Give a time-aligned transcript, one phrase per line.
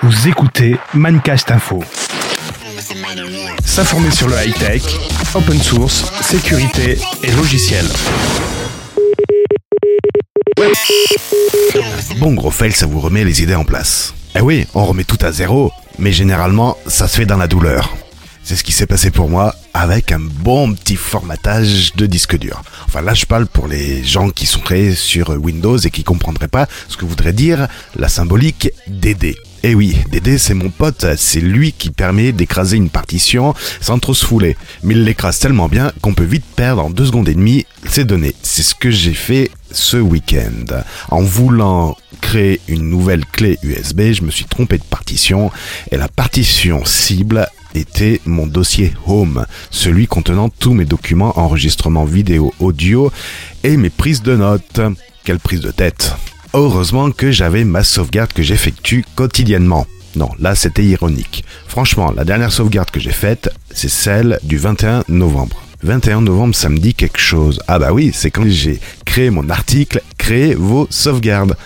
[0.00, 1.82] Vous écoutez Mancast Info.
[3.64, 4.82] S'informer sur le high-tech,
[5.34, 7.84] open source, sécurité et logiciel.
[12.18, 14.14] Bon gros fail, ça vous remet les idées en place.
[14.36, 17.92] Eh oui, on remet tout à zéro, mais généralement, ça se fait dans la douleur.
[18.44, 22.62] C'est ce qui s'est passé pour moi avec un bon petit formatage de disque dur.
[22.86, 26.48] Enfin là je parle pour les gens qui sont créés sur Windows et qui comprendraient
[26.48, 29.36] pas ce que voudrait dire la symbolique DD.
[29.64, 34.14] Eh oui, DD c'est mon pote, c'est lui qui permet d'écraser une partition sans trop
[34.14, 34.56] se fouler.
[34.84, 38.04] Mais il l'écrase tellement bien qu'on peut vite perdre en deux secondes et demie ses
[38.04, 38.34] données.
[38.42, 40.82] C'est ce que j'ai fait ce week-end.
[41.10, 45.50] En voulant créer une nouvelle clé USB, je me suis trompé de partition
[45.90, 52.54] et la partition cible était mon dossier Home, celui contenant tous mes documents, enregistrements vidéo,
[52.60, 53.10] audio
[53.64, 54.80] et mes prises de notes.
[55.24, 56.14] Quelle prise de tête
[56.54, 59.86] Heureusement que j'avais ma sauvegarde que j'effectue quotidiennement.
[60.16, 61.44] Non, là c'était ironique.
[61.66, 65.62] Franchement, la dernière sauvegarde que j'ai faite, c'est celle du 21 novembre.
[65.82, 67.60] 21 novembre, ça me dit quelque chose.
[67.68, 71.56] Ah bah oui, c'est quand j'ai créé mon article Créez vos sauvegardes.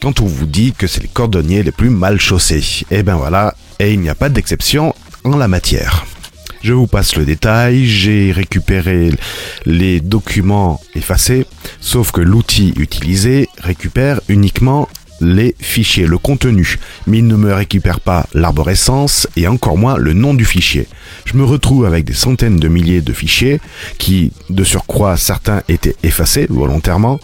[0.00, 2.84] Quand on vous dit que c'est les cordonniers les plus mal chaussés.
[2.90, 6.06] Eh ben voilà, et il n'y a pas d'exception, la matière.
[6.66, 9.12] Je vous passe le détail, j'ai récupéré
[9.66, 11.46] les documents effacés,
[11.80, 14.88] sauf que l'outil utilisé récupère uniquement
[15.20, 20.12] les fichiers, le contenu, mais il ne me récupère pas l'arborescence et encore moins le
[20.12, 20.88] nom du fichier.
[21.24, 23.60] Je me retrouve avec des centaines de milliers de fichiers
[23.98, 27.20] qui, de surcroît, certains étaient effacés volontairement,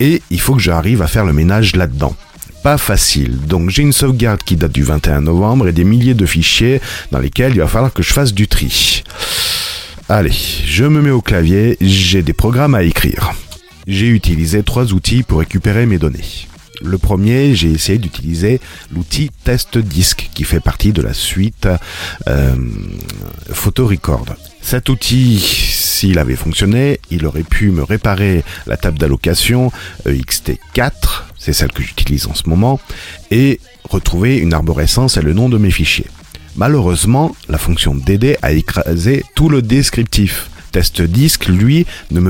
[0.00, 2.16] et il faut que j'arrive à faire le ménage là-dedans
[2.62, 3.38] pas facile.
[3.46, 7.18] Donc j'ai une sauvegarde qui date du 21 novembre et des milliers de fichiers dans
[7.18, 9.02] lesquels il va falloir que je fasse du tri.
[10.08, 10.32] Allez,
[10.66, 13.32] je me mets au clavier, j'ai des programmes à écrire.
[13.86, 16.46] J'ai utilisé trois outils pour récupérer mes données.
[16.84, 18.60] Le premier, j'ai essayé d'utiliser
[18.92, 21.68] l'outil Test Disk qui fait partie de la suite
[22.28, 22.56] euh,
[23.52, 24.26] Photo Record.
[24.60, 29.70] Cet outil, s'il avait fonctionné, il aurait pu me réparer la table d'allocation
[30.06, 32.78] EXT4 c'est celle que j'utilise en ce moment,
[33.32, 33.58] et
[33.90, 36.06] retrouver une arborescence et le nom de mes fichiers.
[36.54, 40.50] Malheureusement, la fonction DD a écrasé tout le descriptif.
[40.70, 42.20] Test disque, lui, ne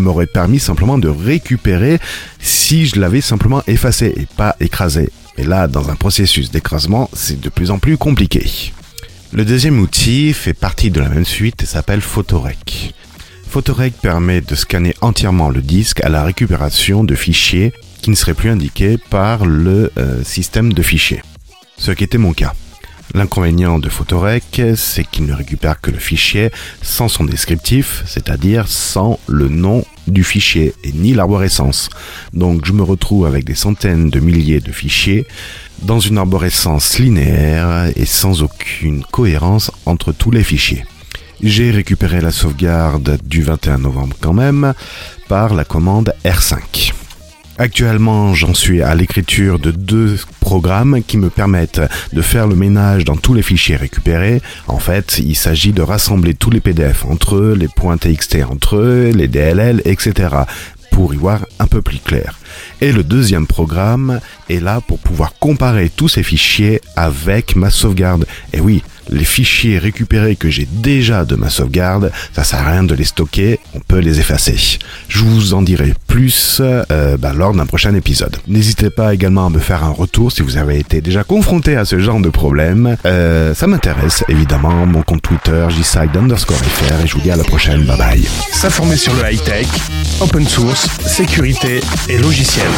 [0.00, 1.98] m'aurait permis simplement de récupérer
[2.40, 5.10] si je l'avais simplement effacé et pas écrasé.
[5.36, 8.72] Et là, dans un processus d'écrasement, c'est de plus en plus compliqué.
[9.32, 12.94] Le deuxième outil fait partie de la même suite et s'appelle Photorec.
[13.48, 18.34] Photorec permet de scanner entièrement le disque à la récupération de fichiers qui ne serait
[18.34, 21.22] plus indiqué par le euh, système de fichiers.
[21.78, 22.52] Ce qui était mon cas.
[23.14, 29.20] L'inconvénient de Photorec, c'est qu'il ne récupère que le fichier sans son descriptif, c'est-à-dire sans
[29.26, 31.90] le nom du fichier et ni l'arborescence.
[32.32, 35.26] Donc je me retrouve avec des centaines de milliers de fichiers
[35.82, 40.84] dans une arborescence linéaire et sans aucune cohérence entre tous les fichiers.
[41.42, 44.72] J'ai récupéré la sauvegarde du 21 novembre quand même
[45.28, 46.92] par la commande R5.
[47.58, 51.82] Actuellement, j'en suis à l'écriture de deux programmes qui me permettent
[52.12, 54.40] de faire le ménage dans tous les fichiers récupérés.
[54.68, 58.76] En fait, il s'agit de rassembler tous les PDF entre eux, les points TXT entre
[58.76, 60.44] eux, les DLL, etc
[60.92, 62.38] pour y voir un peu plus clair.
[62.80, 68.26] Et le deuxième programme est là pour pouvoir comparer tous ces fichiers avec ma sauvegarde.
[68.52, 72.84] Et oui, les fichiers récupérés que j'ai déjà de ma sauvegarde, ça sert à rien
[72.84, 74.78] de les stocker, on peut les effacer.
[75.08, 78.36] Je vous en dirai plus euh, bah, lors d'un prochain épisode.
[78.48, 81.84] N'hésitez pas également à me faire un retour si vous avez été déjà confronté à
[81.84, 82.96] ce genre de problème.
[83.04, 87.36] Euh, ça m'intéresse évidemment, mon compte Twitter jside underscore fr et je vous dis à
[87.36, 88.24] la prochaine, bye bye.
[88.52, 89.66] S'informer sur le high-tech,
[90.20, 92.68] open source, sécurité et logiciel.